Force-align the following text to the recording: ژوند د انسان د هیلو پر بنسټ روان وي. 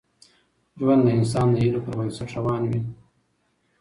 ژوند 0.79 1.01
د 1.05 1.07
انسان 1.17 1.47
د 1.51 1.55
هیلو 1.63 1.83
پر 1.85 1.93
بنسټ 1.99 2.29
روان 2.37 2.61
وي. 2.69 2.79